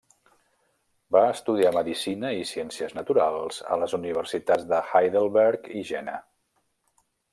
[1.15, 6.17] Va estudiar medicina i ciències naturals a les universitats de Heidelberg i Jena.